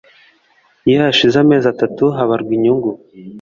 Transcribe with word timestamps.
Iyo 0.87 0.97
hashize 1.03 1.35
amezi 1.43 1.65
atatu 1.73 2.03
habarwa 2.17 2.51
inyungu 2.57 2.89